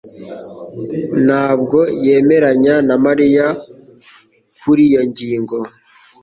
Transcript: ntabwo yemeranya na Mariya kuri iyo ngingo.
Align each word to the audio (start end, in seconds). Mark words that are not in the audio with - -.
ntabwo 1.25 1.79
yemeranya 2.05 2.75
na 2.87 2.95
Mariya 3.05 3.45
kuri 4.61 4.81
iyo 4.89 5.01
ngingo. 5.09 5.57